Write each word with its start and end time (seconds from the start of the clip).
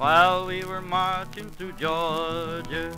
while 0.00 0.46
we 0.46 0.64
were 0.64 0.80
marching 0.80 1.50
through 1.50 1.72
Georgia. 1.72 2.90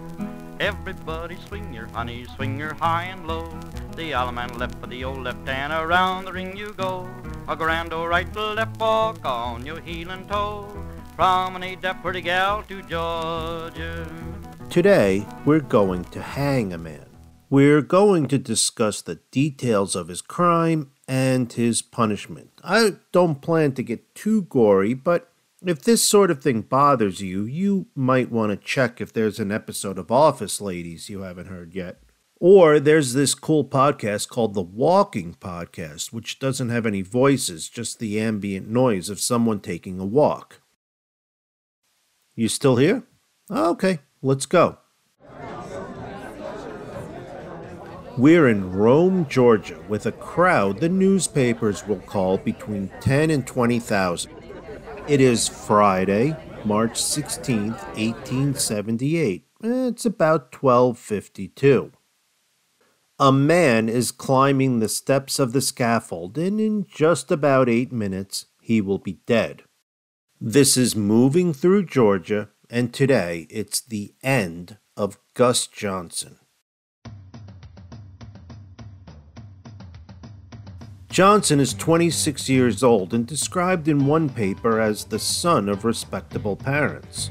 Everybody 0.60 1.36
swing 1.49 1.75
your 1.75 1.88
honey, 1.88 2.26
swing 2.36 2.56
your 2.56 2.75
high 2.75 3.06
and 3.06 3.26
low. 3.26 3.49
The 3.97 4.13
Allemande 4.13 4.56
left 4.56 4.78
for 4.78 4.86
the 4.86 5.02
old 5.02 5.25
left 5.25 5.49
hand, 5.49 5.73
around 5.73 6.26
the 6.26 6.33
ring 6.33 6.57
you 6.57 6.73
go. 6.75 7.10
A 7.49 7.57
grand 7.57 7.92
old 7.92 8.09
right 8.09 8.32
to 8.34 8.52
left 8.52 8.79
walk 8.79 9.18
on 9.24 9.66
your 9.66 9.80
heel 9.80 10.12
and 10.12 10.28
toe. 10.28 10.68
Promenade 11.16 11.82
that 11.82 12.00
pretty 12.02 12.20
gal 12.20 12.62
to 12.68 12.80
Georgia. 12.82 14.06
Today, 14.70 15.27
we're 15.45 15.59
going 15.59 16.05
to 16.05 16.23
hang 16.23 16.73
a 16.73 16.78
man. 16.78 17.06
We're 17.50 17.82
going 17.82 18.28
to 18.28 18.38
discuss 18.38 19.02
the 19.02 19.16
details 19.32 19.96
of 19.96 20.06
his 20.06 20.23
crime 20.23 20.92
and 21.09 21.52
his 21.52 21.82
punishment. 21.82 22.52
I 22.62 22.92
don't 23.10 23.42
plan 23.42 23.73
to 23.73 23.82
get 23.82 24.14
too 24.14 24.42
gory, 24.42 24.95
but 24.95 25.31
if 25.65 25.83
this 25.83 26.02
sort 26.02 26.30
of 26.30 26.43
thing 26.43 26.62
bothers 26.62 27.21
you, 27.21 27.45
you 27.45 27.87
might 27.95 28.30
want 28.30 28.51
to 28.51 28.57
check 28.57 29.01
if 29.01 29.12
there's 29.12 29.39
an 29.39 29.52
episode 29.52 29.98
of 29.98 30.11
Office 30.11 30.61
Ladies 30.61 31.09
you 31.09 31.23
haven't 31.23 31.47
heard 31.47 31.75
yet. 31.75 32.02
Or 32.41 32.80
there's 32.80 33.12
this 33.12 33.35
cool 33.37 33.65
podcast 33.65 34.29
called 34.29 34.55
The 34.55 34.62
Walking 34.62 35.37
Podcast, 35.41 36.12
which 36.12 36.41
doesn't 36.41 36.71
have 36.71 36.87
any 36.87 37.02
voices, 37.02 37.69
just 37.69 38.01
the 38.01 38.19
ambient 38.19 38.69
noise 38.69 39.09
of 39.09 39.21
someone 39.21 39.61
taking 39.61 40.01
a 40.01 40.05
walk. 40.05 40.61
You 42.35 42.49
still 42.49 42.77
here? 42.77 43.05
Okay, 43.49 44.01
let's 44.23 44.47
go. 44.47 44.79
We're 48.19 48.49
in 48.49 48.73
Rome, 48.73 49.27
Georgia, 49.29 49.79
with 49.88 50.07
a 50.07 50.13
crowd 50.13 50.80
the 50.80 50.88
newspapers 50.88 51.87
will 51.87 52.01
call 52.01 52.38
between 52.38 52.91
10 53.01 53.30
and 53.30 53.47
20,000. 53.47 54.41
It 55.09 55.20
is 55.20 55.48
Friday, 55.48 56.37
March 56.65 56.93
16th, 56.93 57.82
1878. 57.96 59.46
It's 59.65 60.04
about 60.04 60.54
1252. 60.54 61.90
A 63.18 63.32
man 63.32 63.88
is 63.88 64.13
climbing 64.13 64.79
the 64.79 64.89
steps 64.89 65.41
of 65.41 65.53
the 65.53 65.61
scaffold, 65.61 66.39
and 66.39 66.61
in 66.61 66.87
just 66.89 67.33
about 67.33 67.69
eight 67.69 67.91
minutes, 67.91 68.47
he 68.61 68.81
will 68.81 68.99
be 68.99 69.19
dead. 69.27 69.65
This 70.41 70.77
is 70.77 70.95
moving 70.95 71.53
through 71.53 71.87
Georgia, 71.87 72.51
and 72.71 72.95
today 72.95 73.48
it's 73.51 73.81
the 73.81 74.15
end 74.23 74.79
of 74.97 75.19
Gus 75.35 75.67
Johnson. 75.67 76.39
Johnson 81.13 81.61
is 81.61 81.75
26 81.75 82.49
years 82.49 82.83
old 82.83 83.13
and 83.13 83.27
described 83.27 83.87
in 83.87 84.07
one 84.07 84.31
paper 84.31 84.81
as 84.81 85.05
the 85.05 85.19
son 85.19 85.69
of 85.69 85.85
respectable 85.85 86.57
parents. 86.57 87.31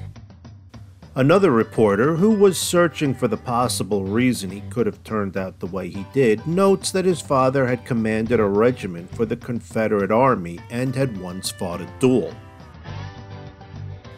Another 1.15 1.49
reporter, 1.49 2.15
who 2.15 2.29
was 2.29 2.59
searching 2.59 3.15
for 3.15 3.27
the 3.27 3.37
possible 3.37 4.03
reason 4.03 4.51
he 4.51 4.61
could 4.69 4.85
have 4.85 5.03
turned 5.03 5.35
out 5.35 5.59
the 5.59 5.65
way 5.65 5.89
he 5.89 6.05
did, 6.13 6.45
notes 6.45 6.91
that 6.91 7.05
his 7.05 7.21
father 7.21 7.65
had 7.65 7.83
commanded 7.83 8.39
a 8.39 8.45
regiment 8.45 9.09
for 9.15 9.25
the 9.25 9.35
Confederate 9.35 10.11
Army 10.11 10.59
and 10.69 10.95
had 10.95 11.19
once 11.19 11.49
fought 11.49 11.81
a 11.81 11.91
duel. 11.99 12.35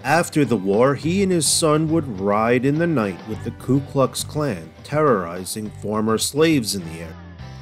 After 0.03 0.43
the 0.43 0.57
war, 0.57 0.93
he 0.93 1.23
and 1.23 1.31
his 1.31 1.47
son 1.47 1.87
would 1.87 2.19
ride 2.19 2.65
in 2.65 2.79
the 2.79 2.85
night 2.85 3.25
with 3.29 3.41
the 3.45 3.51
Ku 3.51 3.79
Klux 3.79 4.25
Klan, 4.25 4.73
terrorizing 4.83 5.69
former 5.81 6.17
slaves 6.17 6.75
in 6.75 6.83
the 6.83 6.99
area. 6.99 7.15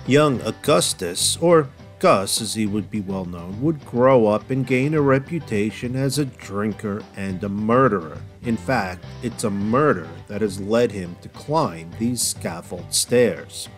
Young 0.08 0.42
Augustus, 0.42 1.38
or 1.38 1.70
Gus, 2.02 2.42
as 2.42 2.56
he 2.56 2.66
would 2.66 2.90
be 2.90 3.00
well 3.00 3.26
known, 3.26 3.62
would 3.62 3.86
grow 3.86 4.26
up 4.26 4.50
and 4.50 4.66
gain 4.66 4.96
a 4.96 5.02
reputation 5.02 5.96
as 5.96 6.18
a 6.18 6.26
drinker 6.26 7.04
and 7.16 7.44
a 7.44 7.48
murderer. 7.48 8.18
In 8.42 8.58
fact, 8.58 9.06
it's 9.22 9.44
a 9.44 9.52
murder 9.52 10.10
that 10.28 10.42
has 10.42 10.60
led 10.60 10.92
him 10.92 11.16
to 11.22 11.30
climb 11.30 11.92
these 12.00 12.20
scaffold 12.20 12.92
stairs. 12.92 13.70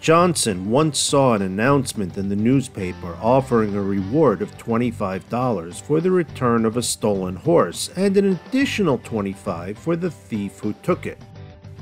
Johnson 0.00 0.70
once 0.70 0.98
saw 0.98 1.34
an 1.34 1.42
announcement 1.42 2.16
in 2.16 2.30
the 2.30 2.34
newspaper 2.34 3.18
offering 3.20 3.76
a 3.76 3.82
reward 3.82 4.40
of 4.40 4.56
$25 4.56 5.82
for 5.82 6.00
the 6.00 6.10
return 6.10 6.64
of 6.64 6.78
a 6.78 6.82
stolen 6.82 7.36
horse 7.36 7.90
and 7.94 8.16
an 8.16 8.40
additional 8.46 8.96
25 8.96 9.76
for 9.76 9.96
the 9.96 10.10
thief 10.10 10.60
who 10.60 10.72
took 10.82 11.04
it. 11.04 11.18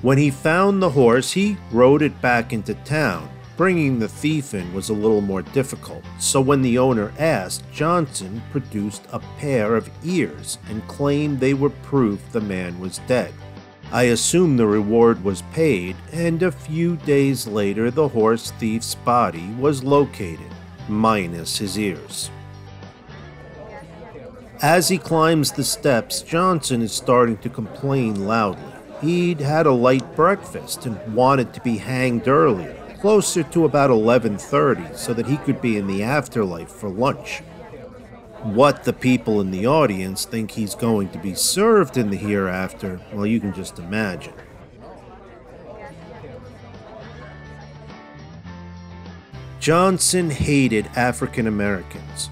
When 0.03 0.19
he 0.19 0.31
found 0.31 0.83
the 0.83 0.91
horse, 0.91 1.31
he 1.31 1.56
rode 1.71 2.03
it 2.03 2.21
back 2.21 2.53
into 2.53 2.75
town 2.75 3.31
Bringing 3.60 3.98
the 3.98 4.09
thief 4.09 4.54
in 4.54 4.72
was 4.72 4.88
a 4.88 4.94
little 4.94 5.21
more 5.21 5.43
difficult, 5.43 6.03
so 6.19 6.41
when 6.41 6.62
the 6.62 6.78
owner 6.78 7.12
asked, 7.19 7.62
Johnson 7.71 8.41
produced 8.53 9.03
a 9.12 9.19
pair 9.37 9.76
of 9.76 9.91
ears 10.03 10.56
and 10.71 10.88
claimed 10.88 11.41
they 11.41 11.53
were 11.53 11.69
proof 11.69 12.22
the 12.32 12.41
man 12.41 12.81
was 12.81 13.03
dead. 13.06 13.34
I 13.93 14.04
assume 14.04 14.56
the 14.56 14.66
reward 14.66 15.22
was 15.22 15.43
paid, 15.53 15.94
and 16.10 16.43
a 16.43 16.50
few 16.50 16.97
days 16.97 17.47
later 17.47 17.91
the 17.91 18.09
horse 18.09 18.50
thief's 18.53 18.94
body 18.94 19.50
was 19.59 19.84
located, 19.84 20.50
minus 20.88 21.59
his 21.59 21.78
ears. 21.78 22.31
As 24.62 24.88
he 24.88 24.97
climbs 24.97 25.53
the 25.53 25.65
steps, 25.65 26.22
Johnson 26.22 26.81
is 26.81 26.92
starting 26.92 27.37
to 27.37 27.50
complain 27.50 28.27
loudly. 28.27 28.72
He'd 29.03 29.42
had 29.42 29.66
a 29.66 29.71
light 29.71 30.16
breakfast 30.16 30.87
and 30.87 31.15
wanted 31.15 31.53
to 31.53 31.60
be 31.60 31.77
hanged 31.77 32.27
earlier 32.27 32.79
closer 33.00 33.43
to 33.43 33.65
about 33.65 33.91
11:30 33.91 34.94
so 34.94 35.15
that 35.15 35.27
he 35.27 35.38
could 35.38 35.61
be 35.62 35.77
in 35.78 35.87
the 35.87 36.03
afterlife 36.03 36.71
for 36.71 36.88
lunch. 36.88 37.43
What 38.43 38.84
the 38.84 38.93
people 38.93 39.41
in 39.41 39.50
the 39.50 39.66
audience 39.66 40.25
think 40.25 40.50
he's 40.50 40.75
going 40.75 41.09
to 41.10 41.19
be 41.19 41.34
served 41.34 41.97
in 41.97 42.10
the 42.10 42.16
hereafter, 42.16 43.00
well 43.12 43.27
you 43.27 43.41
can 43.41 43.55
just 43.55 43.78
imagine. 43.78 44.34
Johnson 49.60 50.31
hated 50.31 50.87
African 50.97 51.47
Americans. 51.47 52.31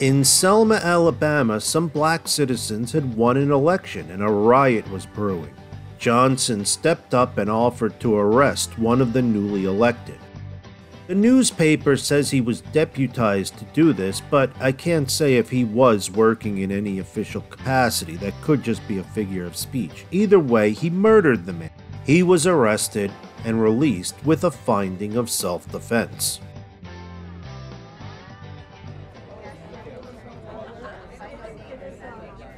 In 0.00 0.24
Selma, 0.24 0.76
Alabama, 0.76 1.60
some 1.60 1.88
black 1.88 2.26
citizens 2.26 2.92
had 2.92 3.14
won 3.14 3.36
an 3.36 3.50
election 3.50 4.10
and 4.10 4.22
a 4.22 4.28
riot 4.28 4.90
was 4.90 5.06
brewing. 5.06 5.54
Johnson 6.02 6.64
stepped 6.64 7.14
up 7.14 7.38
and 7.38 7.48
offered 7.48 8.00
to 8.00 8.16
arrest 8.16 8.76
one 8.76 9.00
of 9.00 9.12
the 9.12 9.22
newly 9.22 9.66
elected. 9.66 10.18
The 11.06 11.14
newspaper 11.14 11.96
says 11.96 12.28
he 12.28 12.40
was 12.40 12.60
deputized 12.60 13.56
to 13.58 13.64
do 13.66 13.92
this, 13.92 14.20
but 14.20 14.50
I 14.58 14.72
can't 14.72 15.08
say 15.08 15.36
if 15.36 15.48
he 15.48 15.64
was 15.64 16.10
working 16.10 16.58
in 16.58 16.72
any 16.72 16.98
official 16.98 17.42
capacity. 17.42 18.16
That 18.16 18.34
could 18.42 18.64
just 18.64 18.86
be 18.88 18.98
a 18.98 19.04
figure 19.04 19.44
of 19.44 19.56
speech. 19.56 20.04
Either 20.10 20.40
way, 20.40 20.72
he 20.72 20.90
murdered 20.90 21.46
the 21.46 21.52
man. 21.52 21.70
He 22.04 22.24
was 22.24 22.48
arrested 22.48 23.12
and 23.44 23.62
released 23.62 24.16
with 24.24 24.42
a 24.42 24.50
finding 24.50 25.16
of 25.16 25.30
self 25.30 25.70
defense. 25.70 26.40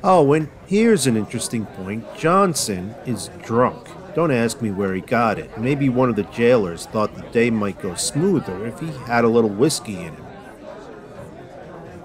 Oh, 0.06 0.34
and 0.34 0.50
here's 0.66 1.06
an 1.06 1.16
interesting 1.16 1.65
point 1.65 2.04
Johnson 2.15 2.94
is 3.06 3.31
drunk. 3.42 3.88
Don't 4.15 4.31
ask 4.31 4.60
me 4.60 4.70
where 4.70 4.92
he 4.92 5.00
got 5.00 5.38
it. 5.38 5.56
Maybe 5.56 5.88
one 5.88 6.10
of 6.10 6.16
the 6.16 6.25
jailers 6.25 6.84
thought 6.84 7.15
the 7.15 7.22
day 7.31 7.48
might 7.48 7.81
go 7.81 7.94
smoother 7.94 8.66
if 8.66 8.78
he 8.81 8.88
had 9.06 9.25
a 9.25 9.28
little 9.28 9.48
whiskey 9.48 9.94
in 9.94 10.14
him. 10.14 10.26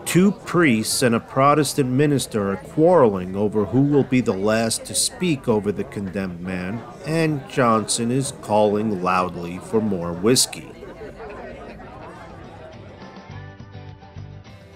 Two 0.06 0.32
priests 0.32 1.02
and 1.02 1.14
a 1.14 1.20
Protestant 1.20 1.90
minister 1.90 2.54
are 2.54 2.56
quarreling 2.56 3.36
over 3.36 3.66
who 3.66 3.82
will 3.82 4.06
be 4.06 4.22
the 4.22 4.32
last 4.32 4.86
to 4.86 4.96
speak 4.96 5.50
over 5.50 5.70
the 5.70 5.84
condemned 5.84 6.40
man, 6.40 6.82
and 7.06 7.48
Johnson 7.50 8.12
is 8.12 8.32
calling 8.42 9.04
loudly 9.04 9.58
for 9.58 9.82
more 9.82 10.14
whiskey. 10.14 10.79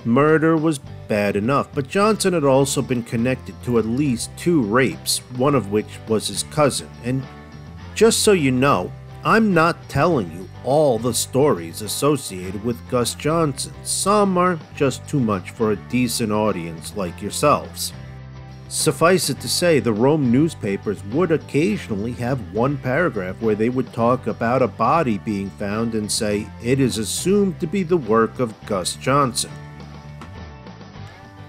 Murder 0.06 0.58
was 0.58 0.80
bad 1.08 1.36
enough, 1.36 1.70
but 1.74 1.88
Johnson 1.88 2.34
had 2.34 2.44
also 2.44 2.82
been 2.82 3.04
connected 3.04 3.56
to 3.64 3.80
at 3.80 3.86
least 3.86 4.30
two 4.38 4.62
rapes, 4.64 5.20
one 5.38 5.56
of 5.56 5.72
which 5.72 6.00
was 6.08 6.28
his 6.28 6.44
cousin. 6.44 6.90
And 7.04 7.24
just 7.96 8.24
so 8.24 8.32
you 8.34 8.52
know, 8.52 8.92
I'm 9.24 9.54
not 9.54 9.88
telling 9.88 10.32
you 10.32 10.50
all 10.66 11.00
the 11.00 11.14
stories 11.14 11.82
associated 11.82 12.64
with 12.64 12.90
Gus 12.90 13.16
Johnson. 13.16 13.74
Some 13.84 14.38
are 14.38 14.60
just 14.76 15.08
too 15.08 15.20
much 15.20 15.52
for 15.52 15.72
a 15.72 15.78
decent 15.90 16.32
audience 16.32 16.96
like 16.98 17.22
yourselves. 17.22 17.94
Suffice 18.68 19.30
it 19.30 19.40
to 19.40 19.48
say, 19.48 19.80
the 19.80 19.94
Rome 19.94 20.32
newspapers 20.32 21.04
would 21.06 21.32
occasionally 21.32 22.14
have 22.14 22.54
one 22.54 22.76
paragraph 22.78 23.40
where 23.40 23.56
they 23.56 23.70
would 23.70 23.94
talk 23.94 24.26
about 24.26 24.64
a 24.64 24.68
body 24.68 25.20
being 25.20 25.52
found 25.52 25.94
and 25.94 26.12
say 26.12 26.48
it 26.62 26.80
is 26.80 26.98
assumed 26.98 27.60
to 27.60 27.68
be 27.68 27.84
the 27.84 27.96
work 27.96 28.40
of 28.40 28.54
Gus 28.66 28.96
Johnson. 28.96 29.52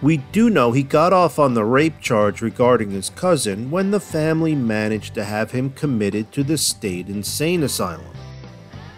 We 0.04 0.18
do 0.18 0.50
know 0.50 0.70
he 0.70 0.82
got 0.82 1.14
off 1.14 1.38
on 1.38 1.54
the 1.54 1.64
rape 1.64 1.98
charge 1.98 2.42
regarding 2.42 2.90
his 2.90 3.08
cousin 3.08 3.70
when 3.70 3.90
the 3.90 3.98
family 3.98 4.54
managed 4.54 5.14
to 5.14 5.24
have 5.24 5.50
him 5.50 5.70
committed 5.70 6.30
to 6.32 6.44
the 6.44 6.58
state 6.58 7.08
insane 7.08 7.62
asylum. 7.62 8.14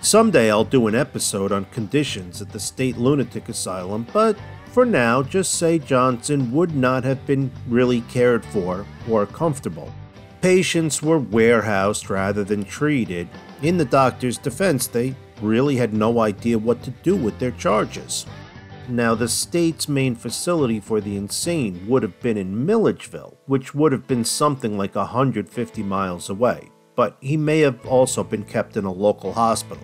Someday 0.01 0.51
I'll 0.51 0.65
do 0.65 0.89
an 0.89 0.97
episode 0.97 1.53
on 1.53 1.67
conditions 1.67 2.43
at 2.43 2.51
the 2.51 2.59
state 2.59 2.97
lunatic 2.97 3.49
asylum, 3.49 4.05
but 4.13 4.37
for 4.73 4.85
now, 4.85 5.23
just 5.23 5.53
say 5.53 5.79
Johnson 5.79 6.51
would 6.51 6.75
not 6.75 7.05
have 7.05 7.25
been 7.25 7.53
really 7.69 8.01
cared 8.11 8.45
for 8.45 8.85
or 9.09 9.27
comfortable. 9.27 9.95
Patients 10.41 11.05
were 11.05 11.21
warehoused 11.21 12.11
rather 12.11 12.43
than 12.43 12.65
treated. 12.65 13.29
In 13.63 13.77
the 13.77 13.85
doctor's 13.85 14.39
defense, 14.39 14.89
they 14.89 15.15
really 15.41 15.77
had 15.77 15.95
no 15.95 16.19
idea 16.19 16.59
what 16.59 16.83
to 16.83 16.91
do 16.91 17.15
with 17.15 17.39
their 17.39 17.53
charges. 17.53 18.27
Now, 18.89 19.17
the 19.17 19.29
state's 19.29 19.89
main 19.89 20.15
facility 20.15 20.79
for 20.79 21.01
the 21.01 21.17
insane 21.17 21.87
would 21.89 22.05
have 22.05 22.21
been 22.21 22.37
in 22.37 22.65
Milledgeville, 22.65 23.37
which 23.47 23.75
would 23.75 23.91
have 23.91 24.07
been 24.07 24.25
something 24.25 24.79
like 24.79 24.95
150 24.95 25.83
miles 25.83 26.31
away, 26.31 26.71
but 26.95 27.17
he 27.21 27.37
may 27.37 27.61
have 27.61 27.85
also 27.85 28.23
been 28.23 28.45
kept 28.45 28.77
in 28.77 28.85
a 28.85 28.93
local 28.93 29.33
hospital. 29.33 29.83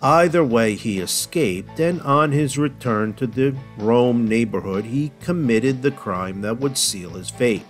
Either 0.00 0.44
way, 0.44 0.74
he 0.74 1.00
escaped, 1.00 1.80
and 1.80 2.00
on 2.02 2.30
his 2.30 2.58
return 2.58 3.14
to 3.14 3.26
the 3.26 3.56
Rome 3.78 4.28
neighborhood, 4.28 4.84
he 4.84 5.10
committed 5.20 5.82
the 5.82 5.90
crime 5.90 6.42
that 6.42 6.60
would 6.60 6.78
seal 6.78 7.10
his 7.10 7.30
fate. 7.30 7.64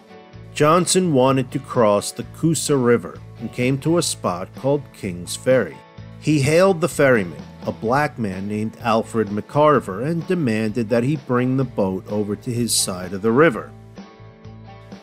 Johnson 0.53 1.15
wanted 1.15 1.51
to 1.53 1.59
cross 1.61 2.13
the 2.13 2.25
Coosa 2.37 2.77
River 2.77 3.19
and 3.39 3.53
came 3.53 3.79
to 3.79 3.99
a 3.99 4.03
spot 4.03 4.49
called 4.57 4.83
King's 4.93 5.35
Ferry. 5.35 5.77
He 6.21 6.41
hailed 6.41 6.81
the 6.81 6.89
ferryman, 6.89 7.43
a 7.67 7.73
black 7.73 8.19
man 8.19 8.49
named 8.49 8.77
Alfred 8.81 9.29
McCarver, 9.29 10.07
and 10.07 10.27
demanded 10.27 10.89
that 10.89 11.05
he 11.05 11.17
bring 11.17 11.57
the 11.57 11.65
boat 11.65 12.05
over 12.09 12.37
to 12.37 12.53
his 12.53 12.75
side 12.75 13.13
of 13.13 13.23
the 13.23 13.33
river. 13.33 13.73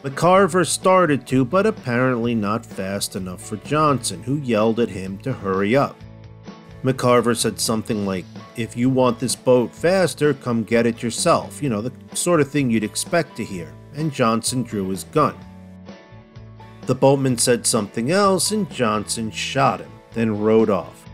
McCarver 0.03 0.65
started 0.65 1.27
to, 1.27 1.45
but 1.45 1.67
apparently 1.67 2.33
not 2.33 2.65
fast 2.65 3.15
enough 3.15 3.43
for 3.43 3.57
Johnson, 3.57 4.23
who 4.23 4.37
yelled 4.37 4.79
at 4.79 4.89
him 4.89 5.17
to 5.19 5.31
hurry 5.31 5.75
up. 5.75 5.95
McCarver 6.83 7.37
said 7.37 7.59
something 7.59 8.05
like, 8.05 8.25
If 8.55 8.75
you 8.75 8.89
want 8.89 9.19
this 9.19 9.35
boat 9.35 9.71
faster, 9.71 10.33
come 10.33 10.63
get 10.63 10.87
it 10.87 11.03
yourself. 11.03 11.61
You 11.61 11.69
know, 11.69 11.81
the 11.81 11.93
sort 12.15 12.41
of 12.41 12.49
thing 12.49 12.71
you'd 12.71 12.83
expect 12.83 13.37
to 13.37 13.45
hear. 13.45 13.71
And 13.93 14.11
Johnson 14.11 14.63
drew 14.63 14.87
his 14.89 15.03
gun. 15.05 15.35
The 16.87 16.95
boatman 16.95 17.37
said 17.37 17.67
something 17.67 18.09
else, 18.09 18.51
and 18.51 18.69
Johnson 18.71 19.29
shot 19.29 19.81
him, 19.81 19.91
then 20.13 20.39
rode 20.39 20.71
off. 20.71 21.07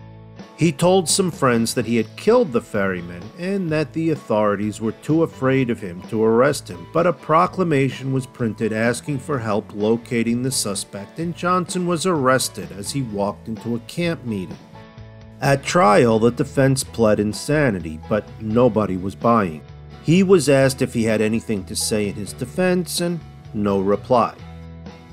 He 0.57 0.71
told 0.71 1.07
some 1.07 1.29
friends 1.29 1.75
that 1.75 1.85
he 1.85 1.97
had 1.97 2.15
killed 2.15 2.51
the 2.51 2.61
ferryman 2.61 3.21
and 3.37 3.69
that 3.69 3.93
the 3.93 4.09
authorities 4.09 4.81
were 4.81 4.91
too 4.91 5.21
afraid 5.21 5.69
of 5.69 5.79
him 5.79 6.01
to 6.09 6.23
arrest 6.23 6.67
him, 6.67 6.87
but 6.91 7.05
a 7.05 7.13
proclamation 7.13 8.11
was 8.11 8.25
printed 8.25 8.73
asking 8.73 9.19
for 9.19 9.37
help 9.37 9.71
locating 9.75 10.41
the 10.41 10.51
suspect, 10.51 11.19
and 11.19 11.35
Johnson 11.35 11.85
was 11.85 12.07
arrested 12.07 12.71
as 12.71 12.91
he 12.91 13.03
walked 13.03 13.47
into 13.47 13.75
a 13.75 13.79
camp 13.81 14.25
meeting. 14.25 14.57
At 15.41 15.63
trial, 15.63 16.17
the 16.17 16.31
defense 16.31 16.83
pled 16.83 17.19
insanity, 17.19 17.99
but 18.09 18.25
nobody 18.41 18.97
was 18.97 19.13
buying. 19.13 19.61
He 20.01 20.23
was 20.23 20.49
asked 20.49 20.81
if 20.81 20.91
he 20.91 21.03
had 21.03 21.21
anything 21.21 21.65
to 21.65 21.75
say 21.75 22.07
in 22.07 22.15
his 22.15 22.33
defense, 22.33 22.99
and 22.99 23.19
no 23.53 23.79
reply. 23.79 24.33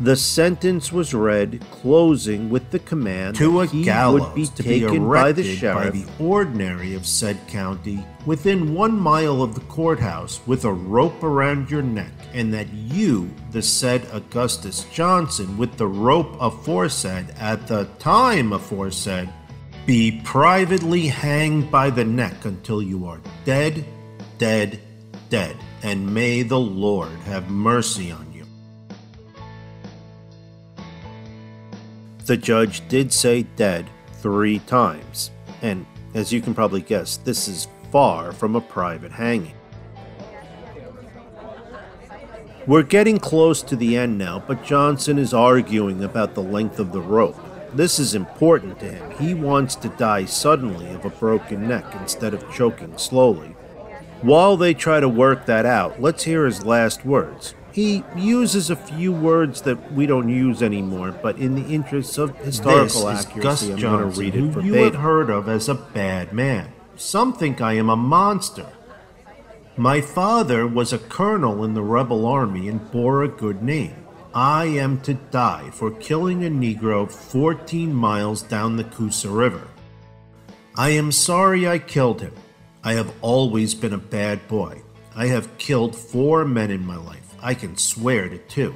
The 0.01 0.17
sentence 0.17 0.91
was 0.91 1.15
read, 1.15 1.65
closing 1.71 2.51
with 2.51 2.71
the 2.73 2.81
command 2.81 3.37
to 3.37 3.61
a 3.61 3.67
he 3.67 3.85
gallows 3.85 4.23
would 4.23 4.35
be 4.35 4.47
taken 4.47 4.91
be 4.91 4.99
by 4.99 5.31
the 5.31 5.45
sheriff 5.45 5.93
by 5.93 5.99
the 5.99 6.07
ordinary 6.19 6.95
of 6.95 7.07
said 7.07 7.39
county 7.47 8.05
within 8.27 8.75
one 8.75 8.99
mile 8.99 9.41
of 9.41 9.55
the 9.55 9.61
courthouse 9.63 10.41
with 10.47 10.65
a 10.65 10.73
rope 10.73 11.23
around 11.23 11.71
your 11.71 11.83
neck, 11.83 12.11
and 12.33 12.53
that 12.53 12.73
you, 12.73 13.31
the 13.53 13.63
said 13.63 14.05
Augustus 14.13 14.85
Johnson, 14.93 15.57
with 15.57 15.77
the 15.77 15.87
rope 15.87 16.37
aforesaid 16.41 17.31
at 17.39 17.69
the 17.69 17.85
time 18.01 18.53
aforesaid, 18.53 19.29
be 19.87 20.21
privately 20.25 21.07
hanged 21.07 21.71
by 21.71 21.89
the 21.91 22.05
neck 22.05 22.45
until 22.47 22.83
you 22.83 23.07
are 23.07 23.21
dead, 23.45 23.85
dead, 24.39 24.81
dead, 25.29 25.57
and 25.85 26.13
may 26.13 26.43
the 26.43 26.59
Lord 26.59 27.13
have 27.27 27.49
mercy 27.49 28.11
on 28.11 28.27
you. 28.33 28.34
The 32.27 32.37
judge 32.39 32.89
did 32.89 33.13
say 33.13 33.43
dead 33.43 33.91
three 34.15 34.61
times, 34.61 35.31
and 35.61 35.85
as 36.15 36.33
you 36.33 36.41
can 36.41 36.55
probably 36.55 36.81
guess, 36.81 37.19
this 37.19 37.49
is 37.49 37.69
far 37.93 38.33
from 38.33 38.57
a 38.57 38.63
private 38.63 39.13
hanging. 39.13 39.55
We're 42.67 42.83
getting 42.83 43.19
close 43.19 43.63
to 43.65 43.77
the 43.77 43.99
end 43.99 44.17
now, 44.17 44.43
but 44.47 44.65
Johnson 44.65 45.19
is 45.19 45.35
arguing 45.35 46.03
about 46.03 46.35
the 46.35 46.43
length 46.43 46.79
of 46.79 46.93
the 46.93 47.01
rope. 47.03 47.39
This 47.75 47.99
is 47.99 48.15
important 48.15 48.81
to 48.81 48.91
him. 48.91 49.11
He 49.19 49.35
wants 49.35 49.75
to 49.77 49.91
die 49.91 50.25
suddenly 50.25 50.89
of 50.95 51.05
a 51.05 51.11
broken 51.11 51.69
neck 51.69 51.85
instead 52.01 52.33
of 52.33 52.51
choking 52.55 52.97
slowly. 52.97 53.49
While 54.23 54.57
they 54.57 54.73
try 54.73 55.01
to 55.01 55.09
work 55.11 55.45
that 55.45 55.67
out, 55.67 56.01
let's 56.01 56.25
hear 56.25 56.47
his 56.47 56.65
last 56.65 57.05
words. 57.05 57.55
He 57.75 58.05
uses 58.15 58.71
a 58.71 58.77
few 58.77 59.11
words 59.11 59.63
that 59.63 59.93
we 59.95 60.07
don't 60.07 60.29
use 60.29 60.63
anymore, 60.63 61.11
but 61.11 61.39
in 61.39 61.57
the 61.57 61.75
interests 61.75 62.19
of 62.19 62.37
historical 62.37 63.09
this 63.09 63.27
accuracy, 63.27 63.39
is 63.39 63.43
Gus 63.43 63.63
I'm 63.63 63.69
going 63.69 63.77
to 63.77 63.83
Johnson, 63.83 64.23
read 64.23 64.35
who 64.35 64.61
it 64.61 64.65
you 64.65 64.75
have 64.75 64.95
heard 64.95 65.29
of 65.29 65.49
as 65.49 65.69
a 65.69 65.75
bad 65.75 66.33
man. 66.33 66.73
Some 66.95 67.33
think 67.33 67.61
I 67.61 67.73
am 67.73 67.91
a 67.91 67.97
monster. 67.97 68.69
My 69.77 70.01
father 70.01 70.69
was 70.69 70.93
a 70.93 71.01
colonel 71.01 71.65
in 71.65 71.75
the 71.75 71.83
rebel 71.83 72.27
army 72.27 72.69
and 72.69 72.93
bore 72.93 73.25
a 73.25 73.29
good 73.29 73.61
name. 73.61 74.07
I 74.33 74.67
am 74.67 75.01
to 75.01 75.15
die 75.15 75.71
for 75.73 75.91
killing 75.91 76.45
a 76.45 76.49
Negro 76.49 77.11
14 77.11 77.93
miles 77.93 78.43
down 78.43 78.77
the 78.77 78.85
Coosa 78.85 79.31
River. 79.31 79.67
I 80.77 80.91
am 80.91 81.11
sorry 81.11 81.67
I 81.67 81.81
killed 81.81 82.21
him. 82.21 82.35
I 82.85 82.93
have 82.93 83.13
always 83.21 83.75
been 83.75 83.93
a 83.93 83.99
bad 83.99 84.47
boy. 84.47 84.83
I 85.17 85.27
have 85.27 85.59
killed 85.59 85.97
four 85.97 86.45
men 86.45 86.71
in 86.71 86.87
my 86.87 86.97
life. 86.97 87.24
I 87.45 87.53
can 87.53 87.77
swear 87.77 88.31
to 88.31 88.39
two. 88.39 88.75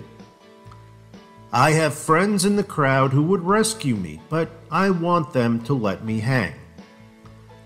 I 1.51 1.71
have 1.71 1.95
friends 1.95 2.45
in 2.45 2.57
the 2.57 2.63
crowd 2.63 3.15
who 3.15 3.23
would 3.23 3.43
rescue 3.43 3.97
me, 3.97 4.21
but 4.29 4.51
I 4.71 4.91
want 4.91 5.33
them 5.33 5.63
to 5.65 5.73
let 5.73 6.05
me 6.05 6.21
hang. 6.21 6.53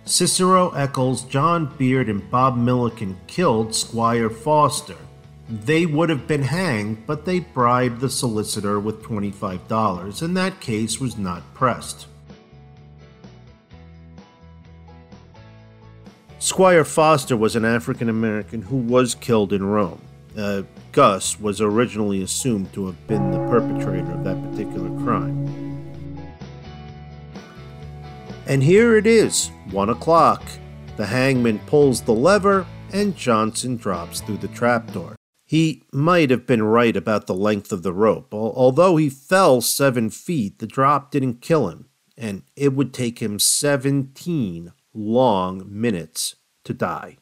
Cicero 0.05 0.71
Eccles, 0.71 1.23
John 1.23 1.75
Beard, 1.77 2.09
and 2.09 2.31
Bob 2.31 2.57
Milliken 2.57 3.19
killed 3.27 3.75
Squire 3.75 4.31
Foster. 4.31 4.97
They 5.49 5.87
would 5.87 6.09
have 6.09 6.29
been 6.29 6.43
hanged, 6.43 7.05
but 7.05 7.25
they 7.25 7.41
bribed 7.41 8.01
the 8.01 8.09
solicitor 8.09 8.79
with 8.79 9.03
$25, 9.03 10.23
and 10.23 10.37
that 10.37 10.61
case 10.61 11.01
was 11.01 11.19
not 11.19 11.43
pressed. 11.53 12.07
Squire 16.39 16.85
Foster 16.85 17.37
was 17.37 17.57
an 17.57 17.65
African 17.65 18.09
American 18.09 18.63
who 18.63 18.77
was 18.77 19.17
killed 19.17 19.53
in 19.53 19.65
Rome. 19.65 20.01
Uh, 20.37 20.63
Gus 20.93 21.41
was 21.41 21.63
originally 21.63 22.23
assumed 22.23 22.73
to 22.75 22.85
have 22.87 23.07
been 23.07 23.31
the 23.31 23.39
perpetrator 23.49 24.13
of 24.13 24.25
that 24.25 24.51
particular 24.51 24.91
crime. 25.03 25.49
And 28.47 28.63
here 28.63 28.99
it 28.99 29.07
is, 29.07 29.51
one 29.71 29.89
o'clock. 29.89 30.43
The 30.99 31.07
hangman 31.07 31.61
pulls 31.61 32.03
the 32.03 32.13
lever, 32.13 32.67
and 32.93 33.17
Johnson 33.17 33.79
drops 33.79 34.21
through 34.21 34.37
the 34.39 34.49
trapdoor. 34.49 35.17
He 35.47 35.83
might 35.93 36.31
have 36.31 36.47
been 36.47 36.63
right 36.63 36.97
about 36.97 37.27
the 37.27 37.35
length 37.35 37.73
of 37.73 37.83
the 37.83 37.93
rope. 37.95 38.35
Although 38.35 38.97
he 38.97 39.09
fell 39.09 39.63
seven 39.63 40.11
feet, 40.11 40.59
the 40.59 40.67
drop 40.67 41.11
didn't 41.11 41.41
kill 41.41 41.69
him, 41.69 41.87
and 42.19 42.43
it 42.55 42.75
would 42.75 42.93
take 42.93 43.21
him 43.21 43.39
17 43.39 44.73
long 44.93 45.63
minutes 45.67 46.37
to 46.65 46.75
die. 46.75 47.17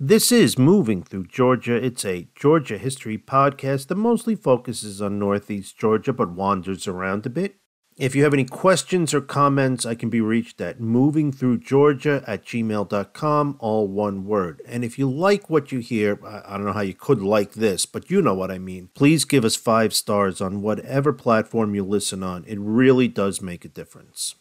This 0.00 0.30
is 0.30 0.56
Moving 0.56 1.02
Through 1.02 1.26
Georgia. 1.26 1.74
It's 1.74 2.04
a 2.04 2.28
Georgia 2.36 2.78
history 2.78 3.18
podcast 3.18 3.88
that 3.88 3.96
mostly 3.96 4.36
focuses 4.36 5.02
on 5.02 5.18
Northeast 5.18 5.76
Georgia 5.76 6.12
but 6.12 6.30
wanders 6.30 6.86
around 6.86 7.26
a 7.26 7.30
bit. 7.30 7.56
If 7.96 8.14
you 8.14 8.22
have 8.22 8.32
any 8.32 8.44
questions 8.44 9.12
or 9.12 9.20
comments, 9.20 9.84
I 9.84 9.96
can 9.96 10.08
be 10.08 10.20
reached 10.20 10.60
at 10.60 10.78
movingthroughgeorgia 10.78 12.22
at 12.28 12.44
gmail.com, 12.44 13.56
all 13.58 13.88
one 13.88 14.24
word. 14.24 14.62
And 14.68 14.84
if 14.84 15.00
you 15.00 15.10
like 15.10 15.50
what 15.50 15.72
you 15.72 15.80
hear, 15.80 16.24
I 16.24 16.42
I 16.46 16.56
don't 16.56 16.66
know 16.66 16.72
how 16.72 16.82
you 16.82 16.94
could 16.94 17.20
like 17.20 17.54
this, 17.54 17.84
but 17.84 18.08
you 18.08 18.22
know 18.22 18.34
what 18.34 18.52
I 18.52 18.60
mean. 18.60 18.90
Please 18.94 19.24
give 19.24 19.44
us 19.44 19.56
five 19.56 19.92
stars 19.92 20.40
on 20.40 20.62
whatever 20.62 21.12
platform 21.12 21.74
you 21.74 21.84
listen 21.84 22.22
on. 22.22 22.44
It 22.44 22.60
really 22.60 23.08
does 23.08 23.42
make 23.42 23.64
a 23.64 23.68
difference. 23.68 24.36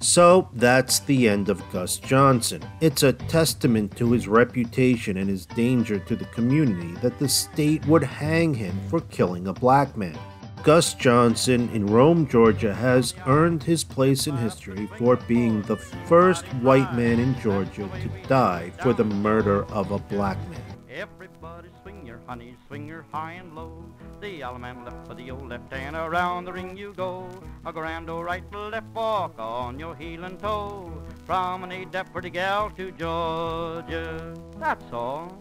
So 0.00 0.48
that's 0.54 1.00
the 1.00 1.28
end 1.28 1.48
of 1.48 1.62
Gus 1.72 1.98
Johnson. 1.98 2.62
It's 2.80 3.02
a 3.02 3.12
testament 3.12 3.96
to 3.96 4.12
his 4.12 4.28
reputation 4.28 5.16
and 5.16 5.28
his 5.28 5.44
danger 5.44 5.98
to 5.98 6.14
the 6.14 6.24
community 6.26 6.92
that 7.00 7.18
the 7.18 7.28
state 7.28 7.84
would 7.86 8.04
hang 8.04 8.54
him 8.54 8.78
for 8.88 9.00
killing 9.00 9.48
a 9.48 9.52
black 9.52 9.96
man. 9.96 10.18
Gus 10.62 10.94
Johnson 10.94 11.68
in 11.72 11.86
Rome, 11.86 12.28
Georgia 12.28 12.74
has 12.74 13.14
earned 13.26 13.62
his 13.62 13.84
place 13.84 14.26
in 14.26 14.36
history 14.36 14.88
for 14.98 15.16
being 15.16 15.62
the 15.62 15.76
first 15.76 16.44
white 16.62 16.94
man 16.94 17.18
in 17.18 17.38
Georgia 17.40 17.88
to 18.02 18.28
die 18.28 18.70
for 18.82 18.92
the 18.92 19.04
murder 19.04 19.64
of 19.72 19.90
a 19.90 19.98
black 19.98 20.36
man. 20.50 20.67
Everybody 20.98 21.68
swing 21.80 22.04
your 22.04 22.18
honey, 22.26 22.56
swing 22.66 22.88
your 22.88 23.06
high 23.12 23.34
and 23.34 23.54
low. 23.54 23.84
The 24.20 24.40
Allemande 24.40 24.84
left 24.86 25.06
for 25.06 25.14
the 25.14 25.30
old 25.30 25.48
left 25.48 25.72
and 25.72 25.94
around 25.94 26.44
the 26.44 26.52
ring 26.52 26.76
you 26.76 26.92
go. 26.92 27.28
A 27.64 27.72
grand 27.72 28.10
old 28.10 28.24
right 28.24 28.42
left 28.52 28.92
walk 28.92 29.38
on 29.38 29.78
your 29.78 29.94
heel 29.94 30.24
and 30.24 30.40
toe. 30.40 30.90
Promenade 31.24 31.92
that 31.92 32.12
pretty 32.12 32.30
gal 32.30 32.70
to 32.70 32.90
Georgia. 32.90 34.34
That's 34.58 34.92
all. 34.92 35.40